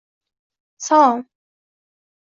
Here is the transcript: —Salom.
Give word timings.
—Salom. 0.85 1.19